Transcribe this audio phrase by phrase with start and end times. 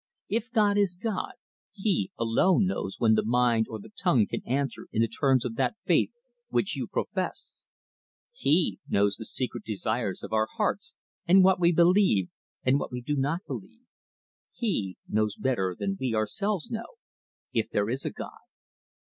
[0.29, 1.33] If God is God,
[1.71, 5.57] He alone knows when the mind or the tongue can answer in the terms of
[5.57, 6.15] that faith
[6.49, 7.65] which you profess.
[8.31, 10.95] He knows the secret desires of our hearts,
[11.27, 12.29] and what we believe,
[12.63, 13.83] and what we do not believe;
[14.51, 16.95] He knows better than we ourselves know
[17.53, 18.39] if there is a God.